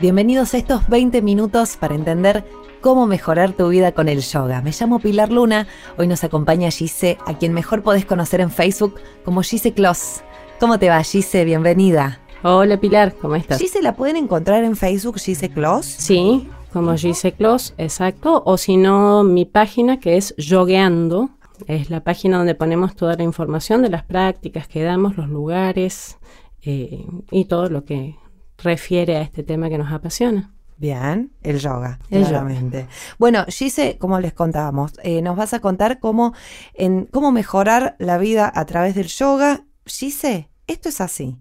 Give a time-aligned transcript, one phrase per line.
[0.00, 2.42] Bienvenidos a estos 20 minutos para entender
[2.80, 4.62] cómo mejorar tu vida con el yoga.
[4.62, 5.66] Me llamo Pilar Luna,
[5.98, 8.94] hoy nos acompaña Gise, a quien mejor podés conocer en Facebook
[9.26, 10.22] como Gise Kloss.
[10.58, 11.44] ¿Cómo te va Gise?
[11.44, 12.18] Bienvenida.
[12.42, 13.58] Hola Pilar, ¿cómo estás?
[13.60, 15.84] Gise la pueden encontrar en Facebook Gise Kloss.
[15.84, 18.42] Sí, como Gise Kloss, exacto.
[18.46, 21.28] O si no, mi página que es Yogueando.
[21.66, 26.16] Es la página donde ponemos toda la información de las prácticas que damos, los lugares
[26.62, 28.16] eh, y todo lo que
[28.62, 30.52] refiere a este tema que nos apasiona.
[30.76, 32.86] Bien, el yoga, El claramente.
[33.18, 36.32] Bueno, Gise, como les contábamos, eh, nos vas a contar cómo,
[36.72, 39.64] en, cómo mejorar la vida a través del yoga.
[39.84, 41.36] Gise, esto es así.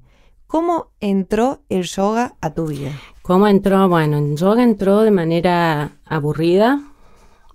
[0.45, 2.91] ¿Cómo entró el yoga a tu vida?
[3.21, 3.87] ¿Cómo entró?
[3.87, 6.81] Bueno, en yoga entró de manera aburrida,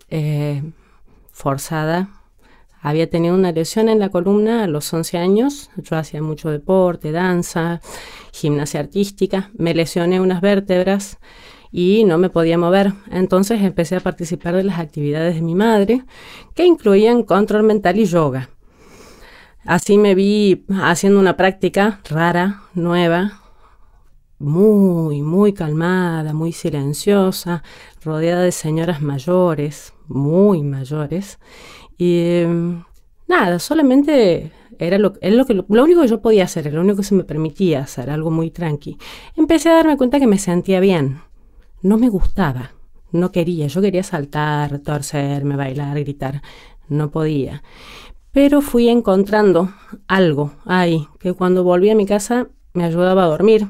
[0.08, 0.62] eh,
[1.33, 2.08] forzada.
[2.84, 5.70] Había tenido una lesión en la columna a los 11 años.
[5.78, 7.80] Yo hacía mucho deporte, danza,
[8.30, 9.50] gimnasia artística.
[9.56, 11.16] Me lesioné unas vértebras
[11.72, 12.92] y no me podía mover.
[13.10, 16.04] Entonces empecé a participar de las actividades de mi madre,
[16.54, 18.50] que incluían control mental y yoga.
[19.64, 23.44] Así me vi haciendo una práctica rara, nueva,
[24.38, 27.62] muy, muy calmada, muy silenciosa,
[28.04, 31.38] rodeada de señoras mayores, muy mayores.
[31.98, 32.84] Y em,
[33.28, 37.03] nada, solamente era lo, lo, que, lo, único que yo podía hacer, lo único que
[37.05, 38.98] se me permitía hacer, algo muy tranqui.
[39.37, 41.20] Empecé a darme cuenta que me sentía bien.
[41.83, 42.72] No me gustaba,
[43.12, 46.42] no quería, yo quería saltar, torcerme, bailar, gritar.
[46.89, 47.62] No podía.
[48.33, 49.72] Pero fui encontrando
[50.09, 53.69] algo ahí, que cuando volví a mi casa me ayudaba a dormir.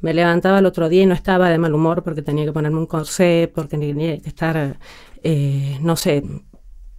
[0.00, 2.78] Me levantaba el otro día y no estaba de mal humor porque tenía que ponerme
[2.78, 4.78] un corsé, porque tenía que estar,
[5.22, 6.22] eh, no sé,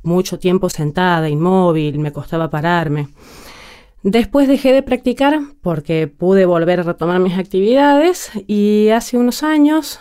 [0.06, 3.09] mucho tiempo sentada, inmóvil, me costaba pararme.
[4.03, 10.00] Después dejé de practicar porque pude volver a retomar mis actividades y hace unos años,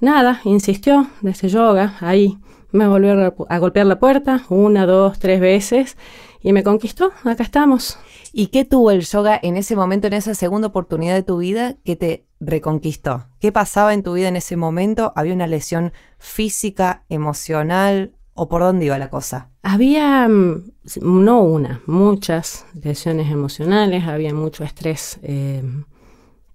[0.00, 2.38] nada, insistió desde yoga, ahí
[2.72, 5.96] me volvió a golpear la puerta una, dos, tres veces
[6.40, 7.98] y me conquistó, acá estamos.
[8.32, 11.76] ¿Y qué tuvo el yoga en ese momento, en esa segunda oportunidad de tu vida
[11.84, 13.26] que te reconquistó?
[13.40, 15.12] ¿Qué pasaba en tu vida en ese momento?
[15.16, 19.50] ¿Había una lesión física, emocional, ¿O por dónde iba la cosa?
[19.62, 25.18] Había, no una, muchas lesiones emocionales, había mucho estrés.
[25.22, 25.62] Eh,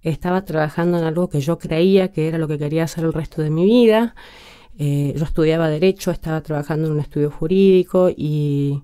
[0.00, 3.42] estaba trabajando en algo que yo creía que era lo que quería hacer el resto
[3.42, 4.14] de mi vida.
[4.78, 8.82] Eh, yo estudiaba derecho, estaba trabajando en un estudio jurídico y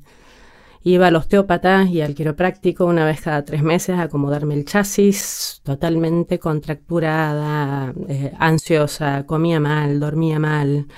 [0.83, 5.61] iba al osteópata y al quiropráctico una vez cada tres meses a acomodarme el chasis,
[5.63, 10.89] totalmente contracturada, eh, ansiosa, comía mal, dormía mal.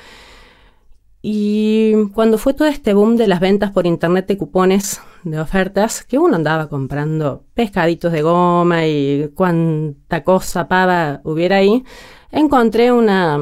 [1.23, 6.03] Y cuando fue todo este boom de las ventas por internet de cupones de ofertas,
[6.03, 11.85] que uno andaba comprando pescaditos de goma y cuánta cosa pava hubiera ahí,
[12.31, 13.39] encontré una,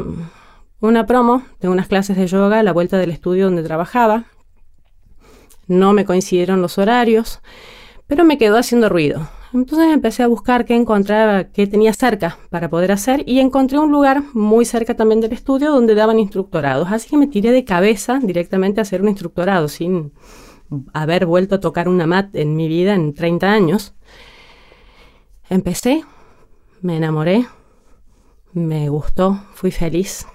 [0.81, 4.25] una promo de unas clases de yoga a la vuelta del estudio donde trabajaba.
[5.69, 7.41] No me coincidieron los horarios,
[8.09, 9.29] pero me quedó haciendo ruido.
[9.53, 13.91] Entonces empecé a buscar qué encontraba, qué tenía cerca para poder hacer y encontré un
[13.91, 16.89] lugar muy cerca también del estudio donde daban instructorados.
[16.93, 20.13] Así que me tiré de cabeza directamente a hacer un instructorado sin
[20.93, 23.95] haber vuelto a tocar una mat en mi vida en 30 años.
[25.49, 26.05] Empecé,
[26.83, 27.47] me enamoré,
[28.53, 30.27] me gustó, fui feliz,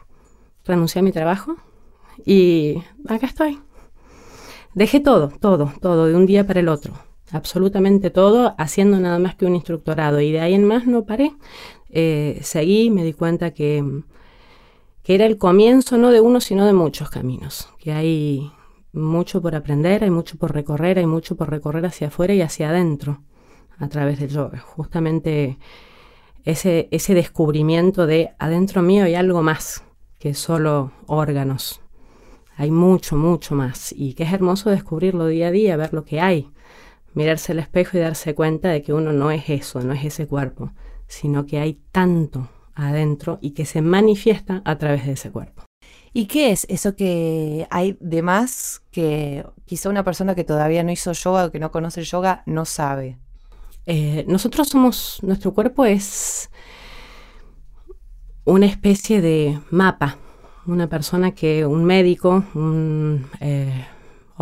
[0.66, 1.56] renuncié a mi trabajo
[2.25, 3.59] y acá estoy.
[4.73, 6.96] Dejé todo, todo, todo de un día para el otro
[7.34, 10.22] absolutamente todo, haciendo nada más que un instructorado.
[10.22, 11.34] Y de ahí en más no paré.
[11.90, 13.84] Eh, seguí, me di cuenta que,
[15.02, 17.70] que era el comienzo no de uno, sino de muchos caminos.
[17.80, 18.52] Que hay
[18.94, 22.70] mucho por aprender, hay mucho por recorrer, hay mucho por recorrer hacia afuera y hacia
[22.70, 23.24] adentro
[23.80, 24.60] a través del yoga.
[24.60, 25.58] Justamente
[26.46, 29.84] ese, ese descubrimiento de adentro mío hay algo más
[30.20, 31.82] que solo órganos.
[32.56, 33.92] Hay mucho, mucho más.
[33.92, 36.54] Y que es hermoso descubrirlo día a día, ver lo que hay
[37.13, 40.28] mirarse al espejo y darse cuenta de que uno no es eso, no es ese
[40.28, 40.72] cuerpo,
[41.07, 45.66] sino que hay tanto adentro y que se manifiesta a través de ese cuerpo.
[46.11, 50.91] ¿Y qué es eso que hay de más que quizá una persona que todavía no
[50.91, 53.17] hizo yoga o que no conoce el yoga no sabe?
[53.85, 56.49] Eh, nosotros somos, nuestro cuerpo es
[58.46, 60.17] una especie de mapa,
[60.66, 63.85] una persona que, un médico, un eh,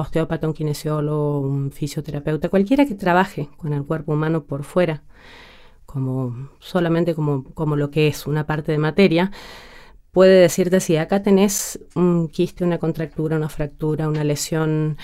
[0.01, 5.03] osteópata, un kinesiólogo, un fisioterapeuta, cualquiera que trabaje con el cuerpo humano por fuera,
[5.85, 9.31] como solamente como, como lo que es una parte de materia,
[10.11, 14.97] puede decirte si acá tenés un quiste, una contractura, una fractura, una lesión,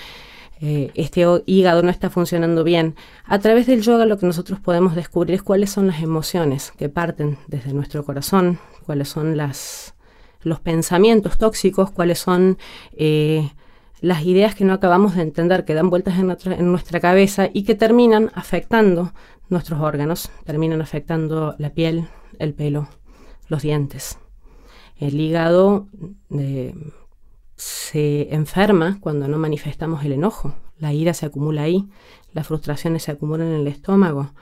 [0.60, 2.94] eh, este hígado no está funcionando bien.
[3.24, 6.88] A través del yoga lo que nosotros podemos descubrir es cuáles son las emociones que
[6.88, 9.94] parten desde nuestro corazón, cuáles son las,
[10.42, 12.58] los pensamientos tóxicos, cuáles son
[12.92, 13.50] eh,
[14.00, 17.74] las ideas que no acabamos de entender, que dan vueltas en nuestra cabeza y que
[17.74, 19.12] terminan afectando
[19.48, 22.08] nuestros órganos, terminan afectando la piel,
[22.38, 22.88] el pelo,
[23.48, 24.18] los dientes.
[24.98, 25.88] El hígado
[26.30, 26.74] eh,
[27.56, 30.54] se enferma cuando no manifestamos el enojo.
[30.78, 31.88] La ira se acumula ahí,
[32.32, 34.32] las frustraciones se acumulan en el estómago.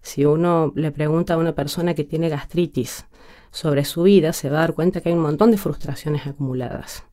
[0.00, 3.06] Si uno le pregunta a una persona que tiene gastritis
[3.50, 7.04] sobre su vida, se va a dar cuenta que hay un montón de frustraciones acumuladas.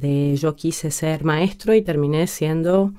[0.00, 2.92] De yo quise ser maestro y terminé siendo,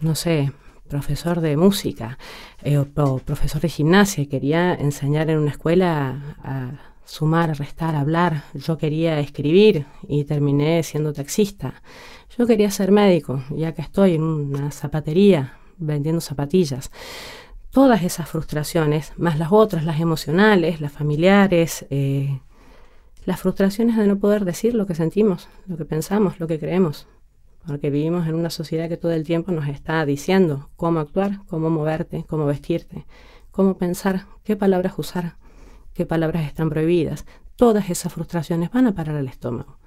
[0.00, 0.52] no sé,
[0.88, 2.18] profesor de música
[2.62, 2.86] eh, o,
[3.18, 6.70] profesor de gimnasia quería enseñar en una escuela a,
[7.04, 8.44] sumar, restar, hablar.
[8.54, 11.82] Yo quería escribir y terminé siendo taxista.
[12.38, 16.90] Yo quería ser médico y acá estoy en una zapatería vendiendo zapatillas.
[17.70, 22.40] Todas esas frustraciones, más las otras, las emocionales, las familiares, eh,
[23.24, 27.06] las frustraciones de no poder decir lo que sentimos, lo que pensamos, lo que creemos
[27.66, 31.70] porque vivimos en una sociedad que todo el tiempo nos está diciendo cómo actuar, cómo
[31.70, 33.06] moverte, cómo vestirte,
[33.50, 35.36] cómo pensar, qué palabras usar,
[35.94, 37.24] qué palabras están prohibidas.
[37.56, 39.78] Todas esas frustraciones van a parar al estómago.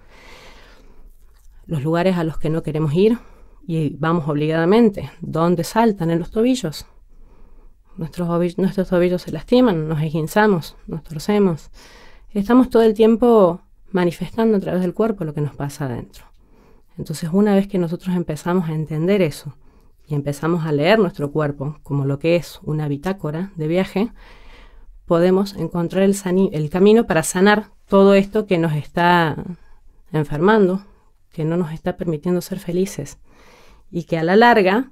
[1.66, 3.20] Los lugares a los que no queremos ir
[3.68, 6.10] y vamos obligadamente, ¿dónde saltan?
[6.10, 6.86] En los tobillos.
[7.98, 11.70] Nuestros, nuestros tobillos se lastiman, nos esguinzamos, nos torcemos.
[12.38, 16.26] Estamos todo el tiempo manifestando a través del cuerpo lo que nos pasa adentro.
[16.96, 19.56] Entonces una vez que nosotros empezamos a entender eso
[20.06, 24.12] y empezamos a leer nuestro cuerpo como lo que es una bitácora de viaje,
[25.08, 26.16] podemos encontrar el,
[26.54, 29.44] el camino para sanar todo esto que nos está
[30.12, 30.84] enfermando,
[31.32, 33.18] que no nos está permitiendo ser felices
[33.90, 34.92] y que a la larga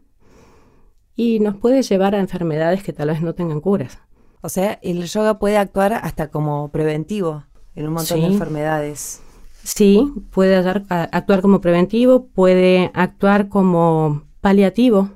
[1.16, 4.00] y nos puede llevar a enfermedades que tal vez no tengan curas.
[4.46, 9.24] O sea, el yoga puede actuar hasta como preventivo en un montón de enfermedades.
[9.64, 15.10] Sí, puede actuar como preventivo, puede actuar como paliativo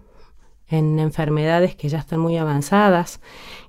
[0.68, 3.22] en enfermedades que ya están muy avanzadas,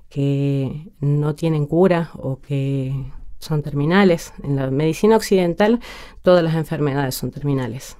[0.09, 2.95] que no tienen cura o que
[3.37, 4.33] son terminales.
[4.41, 5.79] En la medicina occidental
[6.23, 7.97] todas las enfermedades son terminales.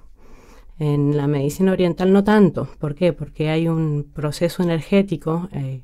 [0.79, 2.69] En la medicina oriental no tanto.
[2.79, 3.13] ¿Por qué?
[3.13, 5.83] Porque hay un proceso energético eh,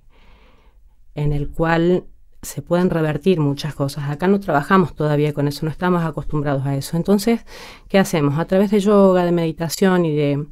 [1.17, 2.05] en el cual
[2.41, 4.09] se pueden revertir muchas cosas.
[4.09, 6.95] Acá no trabajamos todavía con eso, no estamos acostumbrados a eso.
[6.95, 7.41] Entonces,
[7.89, 8.39] ¿qué hacemos?
[8.39, 10.45] A través de yoga, de meditación y de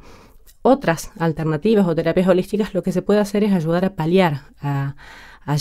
[0.63, 4.95] otras alternativas o terapias holísticas, lo que se puede hacer es ayudar a paliar, a,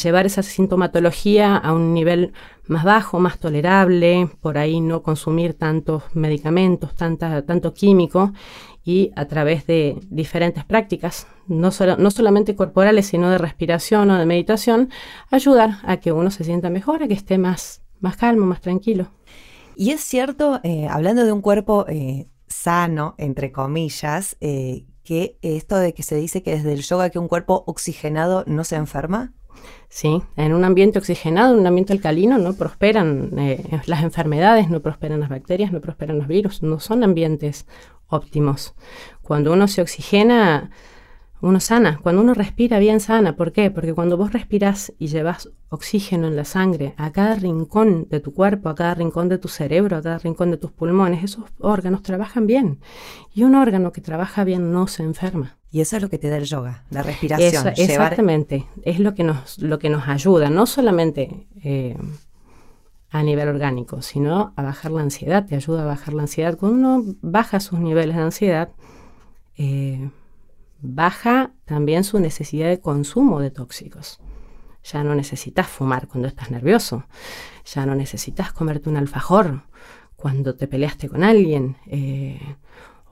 [0.02, 2.32] llevar esa sintomatología a un nivel
[2.66, 8.32] más bajo, más tolerable, por ahí no consumir tantos medicamentos, tanta, tanto químico
[8.84, 14.26] y a través de diferentes prácticas, no, no solamente corporales, sino de respiración o de
[14.26, 14.90] meditación,
[15.30, 19.10] ayudar a que uno se sienta mejor, a que esté más, más calmo, más tranquilo.
[19.76, 25.76] Y es cierto, eh, hablando de un cuerpo eh, sano, entre comillas, eh, que esto
[25.76, 29.32] de que se dice que desde el yoga que un cuerpo oxigenado no se enferma.
[29.88, 33.30] Sí, en un ambiente oxigenado, en un ambiente alcalino, no prosperan
[33.86, 37.66] las enfermedades, no prosperan las bacterias, no prosperan los virus, no son ambientes
[38.08, 38.74] óptimos.
[39.22, 40.70] Cuando uno se oxigena,
[41.44, 42.00] uno sana.
[42.02, 43.36] Cuando uno respira bien sana.
[43.36, 43.70] ¿Por qué?
[43.70, 48.32] Porque cuando vos respiras y llevas oxígeno en la sangre a cada rincón de tu
[48.32, 52.02] cuerpo, a cada rincón de tu cerebro, a cada rincón de tus pulmones, esos órganos
[52.02, 52.78] trabajan bien.
[53.34, 55.56] Y un órgano que trabaja bien no se enferma.
[55.70, 57.68] Y eso es lo que te da el yoga, la respiración.
[57.76, 61.96] Exactamente, es lo que, nos, lo que nos ayuda, no solamente eh,
[63.10, 66.56] a nivel orgánico, sino a bajar la ansiedad, te ayuda a bajar la ansiedad.
[66.56, 68.70] Cuando uno baja sus niveles de ansiedad,
[69.58, 70.08] eh,
[70.84, 74.20] baja también su necesidad de consumo de tóxicos.
[74.84, 77.04] Ya no necesitas fumar cuando estás nervioso,
[77.64, 79.62] ya no necesitas comerte un alfajor
[80.16, 82.56] cuando te peleaste con alguien, eh,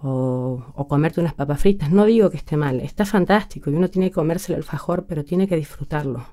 [0.03, 1.91] o, comerte unas papas fritas.
[1.91, 5.25] No digo que esté mal, está fantástico y uno tiene que comerse el alfajor, pero
[5.25, 6.27] tiene que disfrutarlo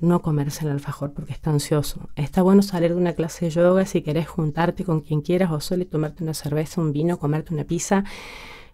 [0.00, 2.08] no comerse el alfajor porque está ansioso.
[2.16, 5.60] Está bueno salir de una clase de yoga si querés juntarte con quien quieras o
[5.60, 8.04] solo tomarte una cerveza, un vino, comerte una pizza,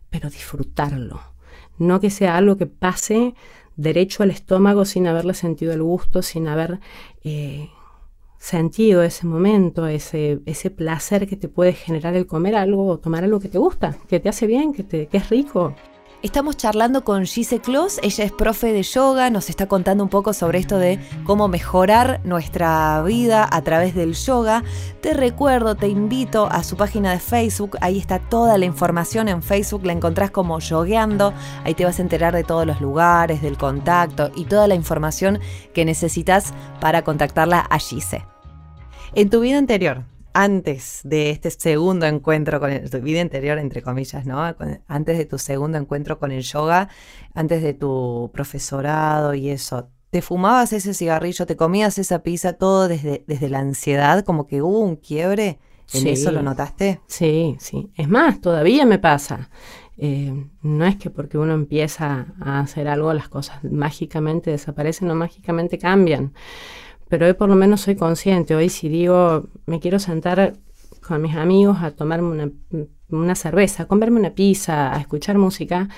[0.09, 1.21] pero disfrutarlo.
[1.79, 3.35] No que sea algo que pase
[3.77, 6.81] derecho al estómago sin haberle sentido el gusto, sin haber
[7.25, 7.69] eh,
[8.39, 13.25] sentido ese momento, ese, ese placer que te puede generar el comer algo o tomar
[13.25, 15.75] algo que te gusta, que te hace bien, que, te, que es rico.
[16.27, 20.33] Estamos charlando con Gise Kloss, ella es profe de yoga, nos está contando un poco
[20.33, 24.65] sobre esto de cómo mejorar nuestra vida a través del yoga.
[25.01, 29.41] Te recuerdo, te invito a su página de Facebook, ahí está toda la información en
[29.41, 33.57] Facebook, la encontrás como yogueando, ahí te vas a enterar de todos los lugares, del
[33.57, 35.39] contacto y toda la información
[35.75, 38.27] que necesitas para contactarla a Gise.
[39.15, 40.03] En tu vida anterior,
[40.37, 44.43] antes de este segundo encuentro con el, tu vida interior, entre comillas, ¿no?
[44.87, 46.91] antes de tu segundo encuentro con el yoga,
[47.33, 52.87] antes de tu profesorado y eso, ¿te fumabas ese cigarrillo, te comías esa pizza, todo
[52.87, 55.59] desde, desde la ansiedad, como que hubo un quiebre?
[55.95, 57.01] ¿En eso lo notaste?
[57.07, 57.91] Sí, sí.
[57.97, 59.49] Es más, todavía me pasa.
[59.97, 65.15] Eh, no es que porque uno empieza a hacer algo las cosas mágicamente desaparecen o
[65.15, 66.35] mágicamente cambian
[67.09, 68.55] pero hoy por lo menos soy consciente.
[68.55, 70.55] Hoy si digo, me quiero sentar
[71.07, 72.53] con mis amigos a tomarme
[73.09, 75.89] una, cerveza, a comerme una pizza, a escuchar música,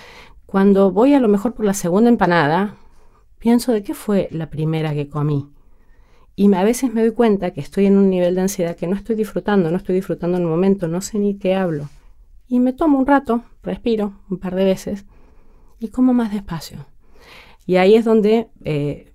[0.46, 2.76] cuando voy a lo mejor por la segunda empanada,
[3.38, 5.48] pienso de qué fue la primera que comí.
[6.36, 8.94] Y a veces me doy cuenta que estoy en un nivel de ansiedad que no
[8.94, 11.88] estoy disfrutando, no estoy disfrutando en el momento, no sé ni qué hablo.
[12.46, 15.04] Y me tomo un rato, respiro un par de veces
[15.80, 16.86] y como más despacio.
[17.66, 19.12] Y ahí es donde eh,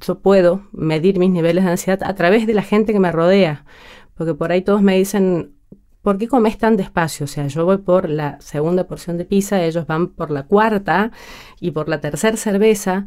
[0.00, 3.64] yo puedo medir mis niveles de ansiedad a través de la gente que me rodea.
[4.14, 5.54] Porque por ahí todos me dicen,
[6.02, 7.24] ¿por qué comes tan despacio?
[7.24, 11.12] O sea, yo voy por la segunda porción de pizza, ellos van por la cuarta
[11.60, 13.06] y por la tercera cerveza.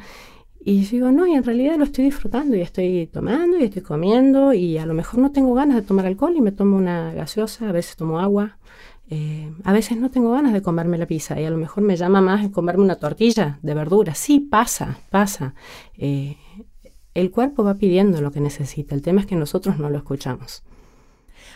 [0.66, 3.82] Y yo digo, no, y en realidad lo estoy disfrutando y estoy tomando y estoy
[3.82, 7.14] comiendo y a lo mejor no tengo ganas de tomar alcohol y me tomo una
[7.14, 8.58] gaseosa, a veces tomo agua.
[9.10, 11.98] Eh, a veces no tengo ganas de comerme la pizza y a lo mejor me
[11.98, 14.16] llama más comerme una tortilla de verdura.
[14.16, 15.54] Sí, pasa, pasa.
[15.98, 16.38] Eh,
[17.14, 20.64] el cuerpo va pidiendo lo que necesita, el tema es que nosotros no lo escuchamos.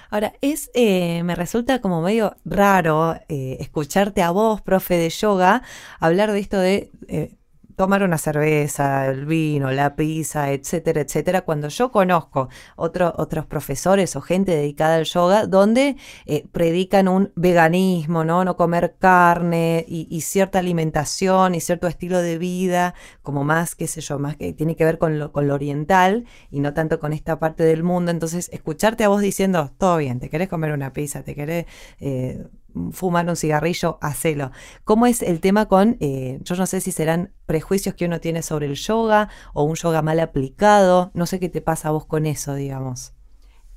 [0.10, 5.64] Ahora, es, eh, me resulta como medio raro eh, escucharte a vos, profe de yoga,
[6.00, 7.36] hablar de esto de eh,
[7.77, 14.22] tomar una cerveza, el vino, la pizza, etcétera, etcétera, cuando yo conozco otros profesores o
[14.22, 18.43] gente dedicada al yoga donde eh, predican un veganismo, ¿no?
[18.43, 24.01] No comer carne y, cierta alimentación y cierto estilo de vida, como más, qué sé
[24.01, 27.13] yo, más que tiene que ver con lo, con lo oriental y no tanto con
[27.13, 28.10] esta parte del mundo.
[28.10, 31.67] Entonces, escucharte a vos diciendo, todo bien, te querés comer una pizza, te querés...
[32.00, 32.43] Eh,
[32.91, 34.51] fumar un cigarrillo, hacelo.
[34.84, 38.41] ¿Cómo es el tema con, eh, yo no sé si serán prejuicios que uno tiene
[38.41, 41.12] sobre el yoga o un yoga mal aplicado?
[41.13, 43.13] No sé qué te pasa a vos con eso, digamos.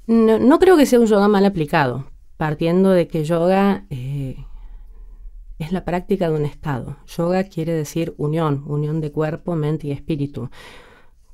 [0.06, 4.44] No, creo que sea un yoga mal aplicado, partiendo de que yoga eh,
[5.58, 6.96] es la práctica de un estado.
[7.06, 10.50] Yoga quiere decir unión, unión de cuerpo, mente y espíritu.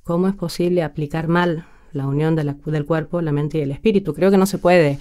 [0.02, 1.66] ¿Cómo es posible aplicar mal
[1.96, 4.14] la unión del cuerpo, la mente y el espíritu.
[4.14, 4.98] Creo que no se puede.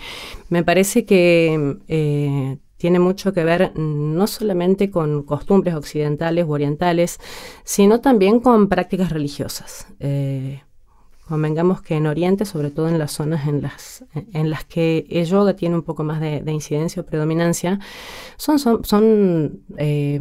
[0.49, 7.19] Me parece que eh, tiene mucho que ver no solamente con costumbres occidentales u orientales,
[7.63, 9.87] sino también con prácticas religiosas.
[9.99, 10.61] Eh,
[11.27, 13.61] convengamos que en Oriente, sobre todo en las zonas en
[14.49, 17.79] las, que el yoga tiene un poco más de, incidencia o predominancia,
[18.37, 20.19] son, son, eh,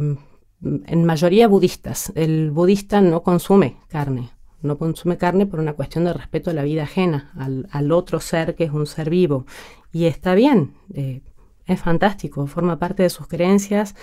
[0.61, 2.11] en mayoría budistas.
[2.15, 4.31] El budista no consume carne,
[4.65, 7.31] no consume carne por una cuestión de respeto a la vida ajena,
[7.71, 9.45] al, otro ser que es un ser vivo.
[9.91, 11.21] Y está bien, eh,
[11.65, 13.95] es fantástico, forma parte de sus creencias.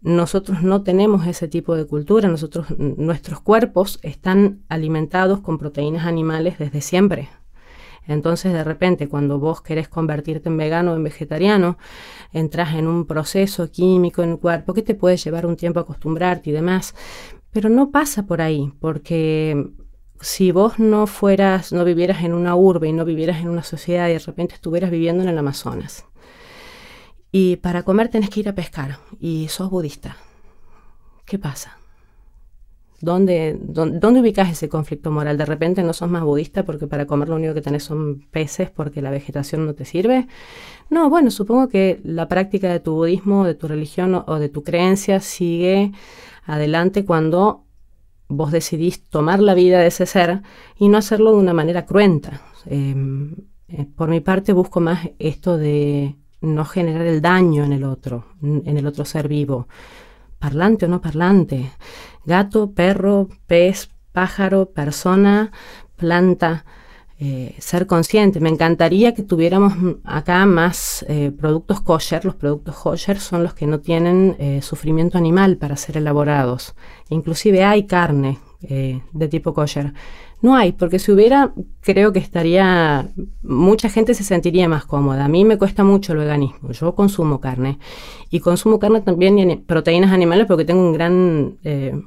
[0.00, 6.58] Nosotros no tenemos ese tipo de cultura, nosotros, nuestros cuerpos están alimentados con proteínas animales
[6.58, 7.28] desde siempre.
[8.06, 11.78] Entonces, de repente, cuando vos querés convertirte en vegano o en vegetariano,
[12.32, 15.82] entras en un proceso químico en el cuerpo que te puede llevar un tiempo a
[15.82, 16.94] acostumbrarte y demás.
[17.52, 19.70] Pero no pasa por ahí, porque
[20.20, 24.08] si vos no fueras, no vivieras en una urbe y no vivieras en una sociedad
[24.08, 26.04] y de repente estuvieras viviendo en el Amazonas,
[27.32, 30.16] y para comer tenés que ir a pescar y sos budista,
[31.24, 31.78] ¿qué pasa?
[33.02, 35.38] ¿Dónde, dónde, ubicas ese conflicto moral?
[35.38, 38.68] ¿De repente no sos más budista porque para comer lo único que tenés son peces
[38.68, 40.28] porque la vegetación no te sirve?
[40.90, 44.62] No, bueno, supongo que la práctica de tu budismo, de tu religión o de tu
[44.62, 45.92] creencia sigue
[46.44, 47.64] adelante cuando
[48.30, 50.42] vos decidís tomar la vida de ese ser
[50.78, 52.40] y no hacerlo de una manera cruenta.
[52.66, 53.34] Em,
[53.68, 58.24] eh, por mi parte busco más esto de no generar el daño en el otro,
[58.42, 59.68] en el otro ser vivo,
[60.38, 61.70] parlante o no parlante,
[62.24, 65.52] gato, perro, pez, pájaro, persona,
[65.96, 66.64] planta.
[67.22, 68.40] Eh, ser consciente.
[68.40, 69.74] Me encantaría que tuviéramos
[70.04, 72.24] acá más eh, productos kosher.
[72.24, 76.74] Los productos kosher son los que no tienen eh, sufrimiento animal para ser elaborados.
[77.10, 79.94] Inclusive hay carne de tipo kosher.
[80.42, 83.10] No hay, porque si hubiera, creo que estaría,
[83.42, 85.26] mucha gente se sentiría más cómoda.
[85.26, 86.72] A mí me cuesta mucho el veganismo.
[86.72, 87.78] Yo consumo carne
[88.30, 92.00] y consumo carne también y proteínas animales porque tengo un gran eh,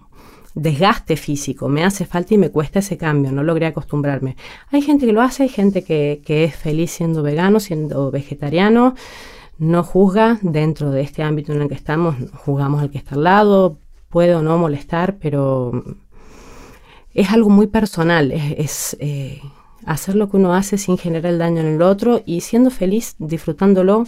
[0.56, 1.68] desgaste físico.
[1.68, 3.32] Me hace falta y me cuesta ese cambio.
[3.32, 4.36] No logré acostumbrarme.
[4.72, 8.96] Hay gente que lo hace, hay gente que, es feliz siendo vegano, siendo vegetariano.
[9.58, 13.24] No juzga dentro de este ámbito en el que estamos, juzgamos al que está al
[13.24, 13.78] lado,
[14.10, 15.84] puede o no molestar, pero
[17.14, 19.42] es algo muy personal, es, eh,
[19.86, 23.16] hacer lo que uno hace sin generar el daño en el otro y siendo feliz,
[23.20, 24.06] disfrutándolo.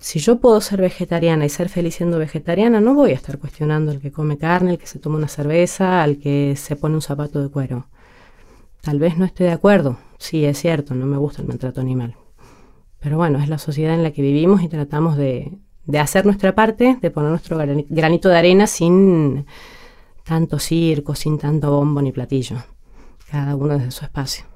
[0.00, 3.92] Si yo puedo ser vegetariana y ser feliz siendo vegetariana, no voy a estar cuestionando
[3.92, 7.02] al que come carne, al que se toma una cerveza, al que se pone un
[7.02, 7.86] zapato de cuero.
[8.80, 12.16] Tal vez no esté de acuerdo, sí es cierto, no me gusta el maltrato animal.
[12.98, 16.54] Pero bueno, es la sociedad en la que vivimos y tratamos de, de hacer nuestra
[16.54, 19.44] parte, de poner nuestro granito de arena sin
[20.24, 22.56] tanto circo, sin tanto bombo ni platillo,
[23.30, 24.46] cada uno desde su espacio.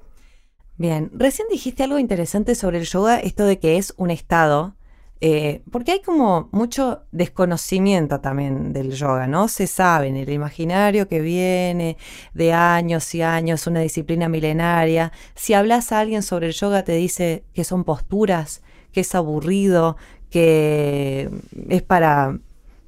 [0.78, 4.74] Bien, recién dijiste algo interesante sobre el yoga, esto de que es un estado,
[5.21, 9.49] eh, porque hay como mucho desconocimiento también del yoga, ¿no?
[9.49, 11.97] Se sabe en el imaginario que viene
[12.35, 15.12] de años y años, una disciplina milenaria.
[15.35, 19.97] Si hablas a alguien sobre el yoga, te dice que son posturas, que es aburrido,
[20.30, 21.30] que
[21.68, 22.38] es para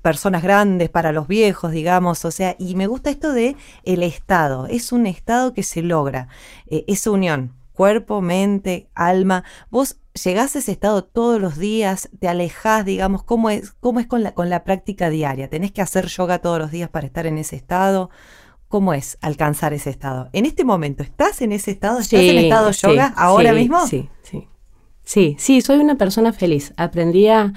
[0.03, 4.67] personas grandes, para los viejos, digamos, o sea, y me gusta esto de el estado,
[4.69, 6.29] es un estado que se logra,
[6.69, 12.29] eh, esa unión, cuerpo, mente, alma, vos llegás a ese estado todos los días, te
[12.29, 15.49] alejás, digamos, ¿cómo es, cómo es con, la, con la práctica diaria?
[15.49, 18.11] ¿Tenés que hacer yoga todos los días para estar en ese estado?
[18.69, 20.29] ¿Cómo es alcanzar ese estado?
[20.33, 22.01] En este momento, ¿estás en ese estado?
[22.01, 23.87] ¿Estás en estado yoga ahora mismo?
[23.87, 24.49] Sí, sí.
[25.05, 26.75] Sí, sí, soy una persona feliz.
[26.77, 27.53] Aprendí a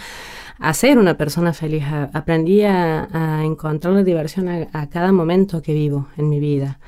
[0.59, 1.83] a ser una persona feliz.
[2.13, 6.79] aprendí a, a encontrarle diversión a, cada momento que vivo en mi vida,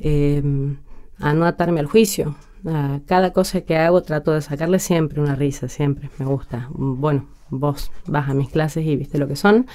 [0.00, 0.78] em,
[1.18, 2.36] a no atarme al juicio.
[2.66, 6.68] A cada cosa que hago trato de sacarle siempre una risa, siempre me gusta.
[6.70, 9.66] Bueno, vos vas a mis clases y viste lo que son.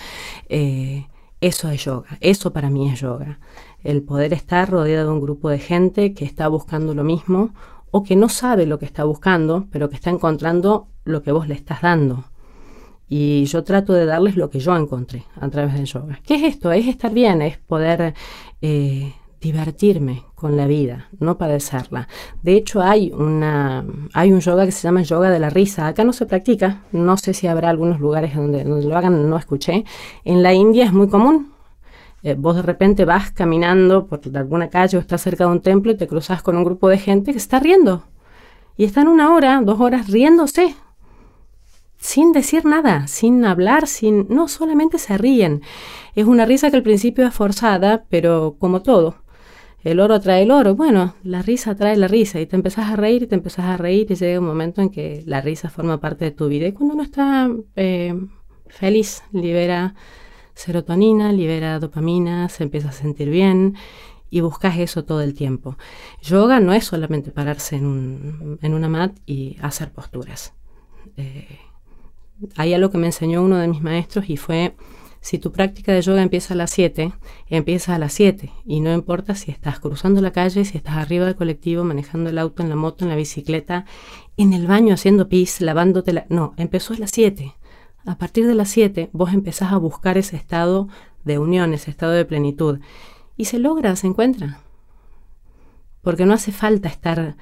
[0.50, 1.08] Eh,
[1.42, 3.40] eso es yoga, eso para mí es yoga.
[3.84, 7.54] El poder estar rodeado de un grupo de gente que está buscando lo mismo
[7.92, 11.48] o que no sabe lo que está buscando, pero que está encontrando lo que vos
[11.48, 12.26] le estás dando.
[13.10, 16.20] Y yo trato de darles lo que yo encontré a través del yoga.
[16.26, 16.72] ¿Qué es esto?
[16.72, 18.14] Es estar bien, es poder
[18.62, 19.14] eh,
[19.44, 22.08] divertirme con la vida, no padecerla.
[22.42, 25.86] De hecho, hay, una, hay un yoga que se llama yoga de la risa.
[25.88, 29.84] Acá no se practica, no sé si habrá algunos lugares donde, lo hagan, no escuché.
[30.24, 31.52] En la India es muy común.
[32.24, 35.92] Eh, vos de repente vas caminando por alguna calle o estás cerca de un templo
[35.92, 38.04] y te cruzas con un grupo de gente que está riendo.
[38.78, 40.76] Y están una hora, dos horas riéndose
[42.04, 44.28] sin decir nada, sin hablar, sin...
[44.28, 45.62] No, solamente se ríen.
[46.16, 49.23] Es una risa que al principio es forzada, pero como todo.
[49.84, 50.76] El oro trae el oro.
[50.76, 53.78] Bueno, la risa trae la risa y te empezás a reír y te empezás a
[53.78, 56.68] reír y llega un momento en que la risa forma parte de tu vida.
[56.68, 58.16] Y cuando uno está eh,
[58.68, 59.96] feliz, libera
[60.56, 63.76] serotonina, libera dopamina, se empieza a sentir bien
[64.30, 65.78] y buscas eso todo el tiempo.
[66.22, 70.54] Yoga no es solamente pararse en, un, en una mat y hacer posturas.
[71.18, 71.60] Eh,
[72.56, 74.76] hay algo que me enseñó uno de mis maestros y fue,
[75.24, 77.14] si tu práctica de yoga empieza a las 7,
[77.48, 81.26] empieza a las 7 y no importa si estás cruzando la calle, si estás arriba
[81.26, 83.86] del colectivo, manejando el auto, en la moto, en la bicicleta,
[84.36, 86.26] en el baño haciendo pis, lavándote la...
[86.28, 87.56] No, empezó a las 7.
[88.06, 90.90] A partir de las 7 vos empezás a buscar ese estado
[91.24, 92.80] de unión, ese estado de plenitud.
[93.38, 94.60] Y se logra, se encuentra.
[96.02, 97.38] Porque no hace falta estar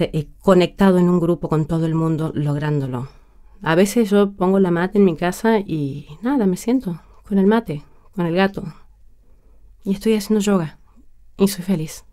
[0.00, 3.08] eh, conectado en un grupo con todo el mundo lográndolo.
[3.62, 7.46] A veces yo pongo la mate en mi casa y nada, me siento con el
[7.46, 8.64] mate, con el gato.
[9.84, 10.78] Y estoy haciendo yoga.
[11.36, 12.04] Y soy feliz.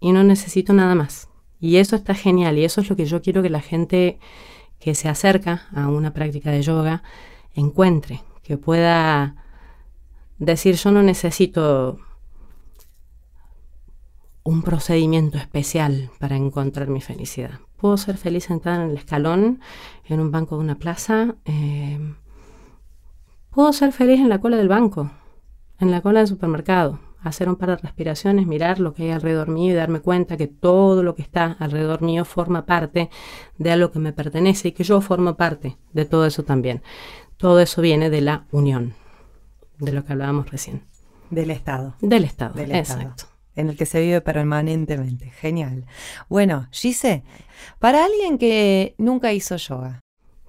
[0.00, 1.28] Y no necesito nada más.
[1.60, 2.58] Y eso está genial.
[2.58, 4.18] Y eso es lo que yo quiero que la gente
[4.80, 7.02] que se acerca a una práctica de yoga
[7.54, 8.22] encuentre.
[8.42, 9.36] Que pueda
[10.38, 11.98] decir yo no necesito
[14.44, 17.60] un procedimiento especial para encontrar mi felicidad.
[17.78, 19.60] Puedo ser feliz sentada en el escalón,
[20.04, 21.34] en un banco de una plaza.
[21.46, 21.98] Eh,
[23.50, 25.10] puedo ser feliz en la cola del banco,
[25.80, 29.48] en la cola del supermercado, hacer un par de respiraciones, mirar lo que hay alrededor
[29.48, 33.08] mío y darme cuenta que todo lo que está alrededor mío forma parte
[33.56, 36.82] de algo que me pertenece y que yo formo parte de todo eso también.
[37.38, 38.94] Todo eso viene de la unión,
[39.78, 40.82] de lo que hablábamos recién.
[41.30, 41.94] Del Estado.
[42.00, 45.30] Del Estado, exacto en el que se vive permanentemente.
[45.30, 45.86] Genial.
[46.28, 47.22] Bueno, Gise,
[47.78, 50.00] para alguien que nunca hizo yoga.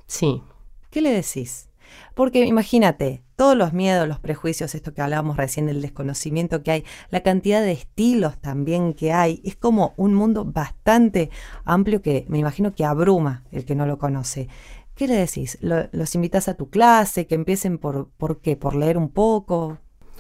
[0.07, 0.41] Sí.
[0.89, 1.69] ¿Qué le decís?
[2.13, 6.83] Porque imagínate, todos los miedos, los prejuicios, esto que hablábamos recién del desconocimiento que hay,
[7.09, 11.29] la cantidad de estilos también que hay, es como un mundo bastante
[11.65, 14.47] amplio que me imagino que abruma el que no lo conoce.
[14.95, 15.57] ¿Qué le decís?
[15.61, 17.27] ¿Los invitas a tu clase?
[17.27, 18.55] ¿Que empiecen por, por qué?
[18.55, 19.77] ¿Por leer un poco?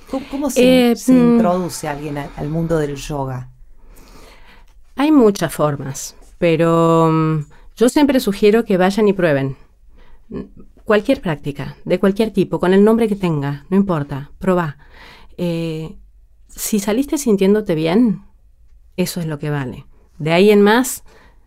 [0.09, 1.11] ¿Cómo, se, eh, mm.
[1.11, 3.49] introduce alguien al, mundo del yoga?
[4.95, 9.57] Hay muchas formas, pero mm, yo siempre sugiero que vayan y prueben.
[10.83, 14.77] Cualquier práctica, de cualquier tipo, con el nombre que tenga, no importa, prueba.
[15.37, 15.97] Eh,
[16.47, 18.23] si saliste sintiéndote bien,
[18.95, 19.85] eso es lo que vale.
[20.17, 21.03] De ahí en más,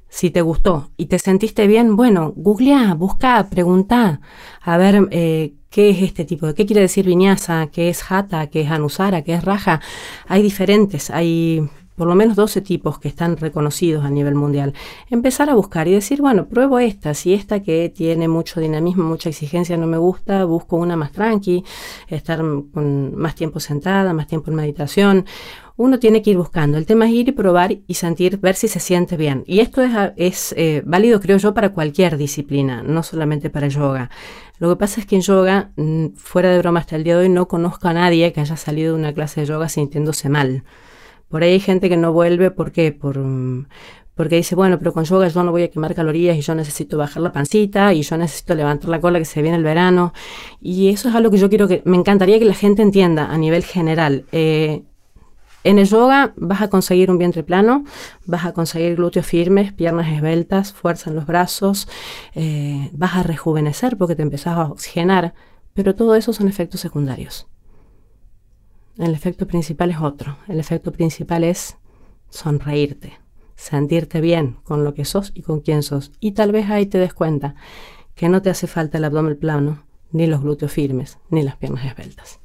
[0.08, 4.20] si te gustó y te sentiste bien, bueno, googlea, busca, pregunta,
[4.60, 8.48] a ver eh, qué es este tipo, de qué quiere decir viñasa, qué es jata,
[8.48, 9.80] qué es anusara, qué es raja.
[10.26, 14.72] Hay diferentes, hay por lo menos 12 tipos que están reconocidos a nivel mundial,
[15.10, 19.28] empezar a buscar y decir, bueno, pruebo esta, si esta que tiene mucho dinamismo, mucha
[19.28, 21.64] exigencia no me gusta, busco una más tranqui,
[22.06, 25.26] estar con más tiempo sentada, más tiempo en meditación.
[25.76, 26.76] Uno tiene que ir buscando.
[26.76, 29.44] El tema es ir y probar y sentir, ver si se siente bien.
[29.46, 34.10] Y esto es, es eh, válido, creo yo, para cualquier disciplina, no solamente para yoga.
[34.58, 37.22] Lo que pasa es que en yoga, mm, fuera de broma hasta el día de
[37.22, 40.64] hoy, no conozco a nadie que haya salido de una clase de yoga sintiéndose mal.
[41.28, 42.96] Por ahí hay gente que no vuelve, ¿por qué?
[43.00, 43.66] Mm,
[44.14, 46.98] porque dice, bueno, pero con yoga yo no voy a quemar calorías y yo necesito
[46.98, 50.12] bajar la pancita y yo necesito levantar la cola que se viene el verano.
[50.60, 53.38] Y eso es algo que yo quiero que, me encantaría que la gente entienda a
[53.38, 54.24] nivel general.
[54.32, 54.82] Eh,
[55.64, 57.84] en el yoga vas a conseguir un vientre plano,
[58.26, 61.88] vas a conseguir glúteos firmes, piernas esbeltas, fuerza en los brazos,
[62.34, 65.34] eh, vas a rejuvenecer porque te empezás a oxigenar,
[65.74, 67.46] pero todo eso son efectos secundarios.
[68.98, 70.36] El efecto principal es otro.
[70.48, 71.76] El efecto principal es
[72.30, 73.12] sonreírte,
[73.54, 76.10] sentirte bien con lo que sos y con quién sos.
[76.18, 77.54] Y tal vez ahí te des cuenta
[78.16, 81.84] que no te hace falta el abdomen plano, ni los glúteos firmes, ni las piernas
[81.84, 82.40] esbeltas.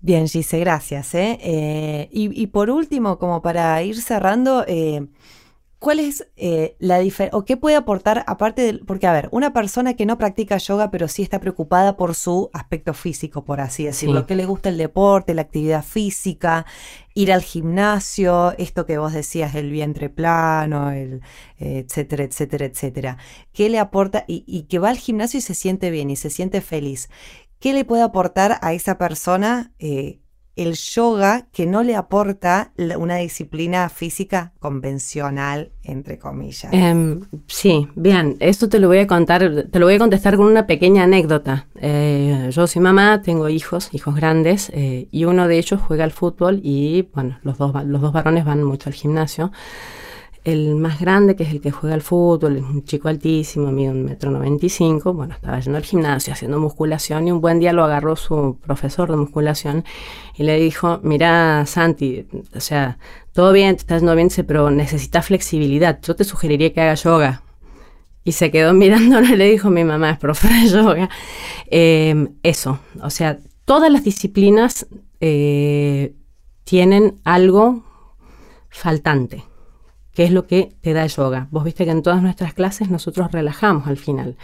[0.00, 1.14] Bien, Gise, gracias.
[1.14, 1.38] ¿eh?
[1.40, 5.06] Eh, y, por último, como para ir cerrando, eh,
[5.84, 9.52] ¿Cuál es eh, la diferencia o qué puede aportar aparte del, porque a ver, una
[9.52, 13.84] persona que no practica yoga pero sí está preocupada por su aspecto físico, por así
[13.84, 16.64] decirlo, que le gusta el deporte, la actividad física,
[17.12, 21.20] ir al gimnasio, esto que vos decías, el vientre plano, el,
[21.58, 23.18] etcétera, etcétera, etcétera,
[23.52, 26.62] ¿qué le aporta y, que va al gimnasio y se siente bien y se siente
[26.62, 27.10] feliz?
[27.58, 29.74] ¿Qué le puede aportar a esa persona?
[29.78, 30.23] Eh,
[30.56, 36.72] el yoga que no le aporta una disciplina física convencional, entre comillas.
[36.72, 40.46] Em, sí, bien, esto te lo voy a contar, te lo voy a contestar con
[40.46, 41.66] una pequeña anécdota.
[41.76, 46.12] Eh, yo soy mamá, tengo hijos, hijos grandes, eh, y uno de ellos juega al
[46.12, 49.50] fútbol y, bueno, los dos, los dos varones van mucho al gimnasio
[50.44, 53.90] el más grande, que es el que juega al fútbol, es un chico altísimo, mide
[53.90, 57.58] un metro noventa y cinco, bueno, estaba yendo al gimnasio haciendo musculación y un buen
[57.60, 59.84] día lo agarró su profesor de musculación
[60.36, 62.98] y le dijo, mira Santi, o sea,
[63.32, 67.42] todo bien, te estás yendo bien, pero necesitas flexibilidad, yo te sugeriría que hagas yoga.
[68.22, 71.08] Y se quedó mirándolo y le dijo, mi mamá es profe de yoga.
[71.70, 74.86] Em, eso, o sea, todas las disciplinas
[75.20, 76.14] eh,
[76.64, 77.82] tienen algo
[78.68, 79.44] faltante
[80.14, 81.48] que es lo que te da yoga.
[81.50, 84.36] Vos viste que en todas nuestras clases nosotros relajamos al final.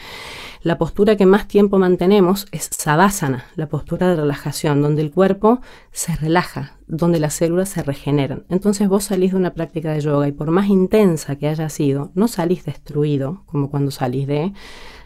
[0.62, 5.60] La postura que más tiempo mantenemos es savasana, la postura de relajación, donde el cuerpo
[5.90, 8.44] se relaja, donde las células se regeneran.
[8.50, 12.10] Entonces vos salís de una práctica de yoga y por más intensa que haya sido,
[12.14, 14.52] no salís destruido como cuando salís de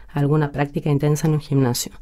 [0.09, 1.93] alguna práctica intensa en un gimnasio.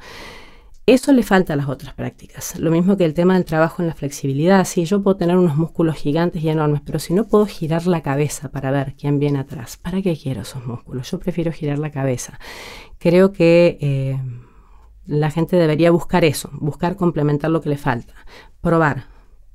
[0.85, 2.59] Eso le falta a las otras prácticas.
[2.59, 4.65] Lo mismo que el tema del trabajo en la flexibilidad.
[4.65, 8.01] Sí, yo puedo tener unos músculos gigantes y enormes, pero si no puedo girar la
[8.01, 11.09] cabeza para ver quién viene atrás, ¿para qué quiero esos músculos?
[11.09, 12.37] Yo prefiero girar la cabeza.
[12.99, 14.19] Creo que eh,
[15.05, 18.13] la gente debería buscar eso, buscar complementar lo que le falta.
[18.59, 19.05] Probar,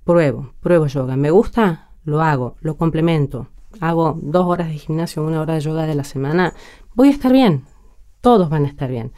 [0.05, 1.17] pruebo, pruebo yoga.
[1.17, 1.91] ¿Me gusta?
[2.05, 3.49] Lo hago, lo complemento.
[3.81, 6.55] Hago dos horas de gimnasio, una hora de yoga de la semana.
[6.95, 7.67] Voy a estar bien,
[8.23, 9.13] todos van a estar bien.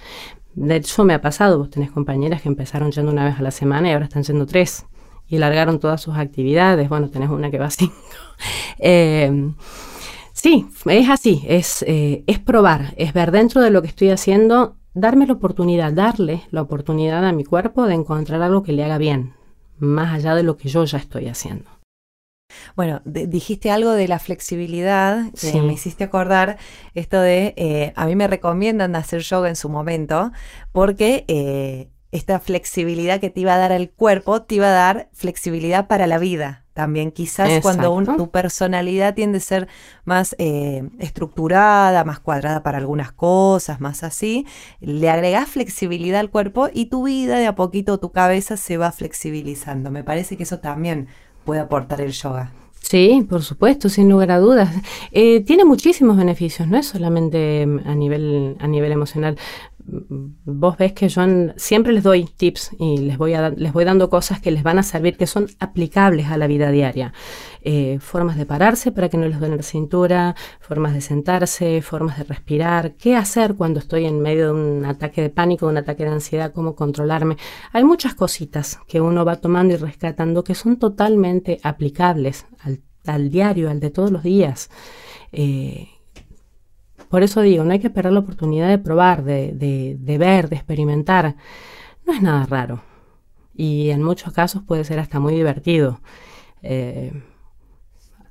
[0.55, 3.51] De hecho, me ha pasado, vos tenés compañeras que empezaron yendo una vez a la
[3.51, 4.87] semana y ahora están yendo tres
[5.29, 6.89] y largaron todas sus actividades.
[6.89, 7.95] Bueno, tenés una que va cinco.
[8.79, 9.55] Em,
[10.33, 14.77] sí, es así, es, eh, es probar, es ver dentro de lo que estoy haciendo,
[14.95, 18.97] darme la oportunidad, darle la oportunidad a mi cuerpo de encontrar algo que le haga
[18.97, 19.35] bien,
[19.79, 21.69] más allá de lo que yo ya estoy haciendo.
[22.77, 26.59] Bueno, dijiste algo de la flexibilidad, que me hiciste acordar
[26.95, 30.33] esto de, eh, a mí me recomiendan hacer yoga en su momento,
[30.73, 35.09] porque eh, esta flexibilidad que te iba a dar el cuerpo, te iba a dar
[35.13, 37.13] flexibilidad para la vida También.
[37.13, 39.69] Quizás cuando tu personalidad tiende a ser
[40.05, 44.47] más eh, estructurada, más cuadrada para algunas cosas, más así,
[44.81, 48.91] le agregás flexibilidad al cuerpo y tu vida de a poquito, tu cabeza se va
[48.93, 49.91] flexibilizando.
[49.91, 51.09] Me parece que eso también
[51.45, 52.53] puede aportar el yoga.
[52.81, 54.75] Sí, por supuesto, sin lugar a dudas.
[55.13, 59.39] Eh, tiene muchísimos beneficios, no es solamente mm, a nivel, a nivel emocional.
[60.45, 61.23] Vos ves que yo
[61.57, 64.79] siempre les doy tips y les voy, a, les voy dando cosas que les van
[64.79, 67.13] a servir, que son aplicables a la vida diaria.
[67.63, 72.19] Eh, formas de pararse para que no les duele la cintura, formas de sentarse, formas
[72.19, 76.05] de respirar, qué hacer cuando estoy en medio de un ataque de pánico, un ataque
[76.05, 77.37] de ansiedad, cómo controlarme.
[77.73, 82.47] Hay muchas cositas que uno va tomando y rescatando que son totalmente aplicables
[83.05, 84.71] al, diario, al de todos los días.
[85.33, 85.89] Eh,
[87.11, 91.35] por eso digo, no hay que perder la oportunidad de probar, de, ver, de experimentar.
[92.07, 92.83] No es nada raro.
[93.53, 96.01] Y en muchos casos puede ser hasta muy divertido.
[96.63, 97.13] Eh,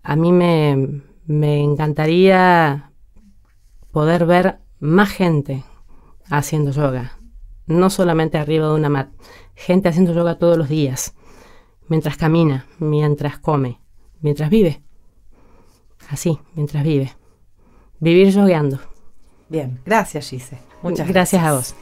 [0.01, 1.01] a mí me,
[1.61, 2.93] encantaría
[3.91, 5.65] poder ver más gente
[6.29, 7.19] haciendo yoga.
[7.67, 9.09] No solamente arriba de una mat.
[9.55, 11.15] Gente haciendo yoga todos los días.
[11.89, 13.81] Mientras camina, mientras come,
[14.21, 14.81] mientras vive.
[16.09, 17.18] Así, mientras vive.
[17.99, 18.79] Vivir yogueando.
[19.49, 20.57] Bien, gracias Gise.
[20.81, 21.43] Muchas gracias.
[21.43, 21.75] a vos.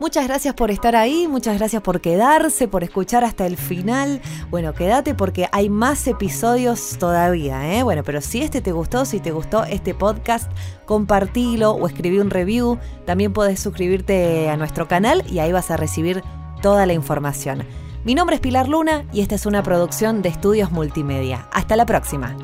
[0.00, 4.20] Muchas gracias por estar ahí, muchas gracias por quedarse, por escuchar hasta el final.
[4.50, 7.84] Bueno, quédate porque hay más episodios todavía, ¿eh?
[7.84, 10.50] Bueno, pero si este te gustó, si te gustó este podcast,
[10.84, 12.78] compartilo o escribí un review.
[13.06, 16.22] También puedes suscribirte a nuestro canal y ahí vas a recibir
[16.60, 17.64] toda la información.
[18.04, 21.48] Mi nombre es Pilar Luna y esta es una producción de Estudios Multimedia.
[21.52, 22.36] Hasta la próxima.